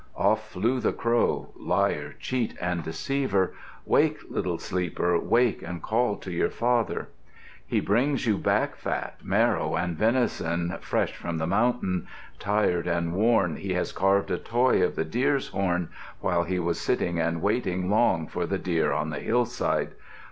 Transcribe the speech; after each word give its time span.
Off 0.17 0.49
flew 0.49 0.79
the 0.79 0.91
crow, 0.91 1.51
liar, 1.55 2.15
cheat, 2.19 2.55
and 2.59 2.81
deceiver! 2.81 3.53
Wake, 3.85 4.17
little 4.27 4.57
sleeper, 4.57 5.19
wake, 5.19 5.61
and 5.61 5.83
call 5.83 6.15
to 6.15 6.31
your 6.31 6.49
father! 6.49 7.09
"He 7.67 7.81
brings 7.81 8.25
you 8.25 8.39
backfat, 8.39 9.23
marrow, 9.23 9.75
and 9.75 9.95
venison 9.95 10.75
fresh 10.81 11.15
from 11.15 11.37
the 11.37 11.45
mountain. 11.45 12.07
Tired 12.39 12.87
and 12.87 13.13
worn, 13.13 13.57
he 13.57 13.75
has 13.75 13.91
carved 13.91 14.31
a 14.31 14.39
toy 14.39 14.81
of 14.83 14.95
the 14.95 15.05
deer's 15.05 15.49
horn, 15.49 15.89
While 16.19 16.45
he 16.45 16.57
was 16.57 16.81
sitting 16.81 17.19
and 17.19 17.39
waiting 17.39 17.87
long 17.87 18.25
for 18.25 18.47
the 18.47 18.57
deer 18.57 18.91
on 18.91 19.11
the 19.11 19.19
hillside. 19.19 19.91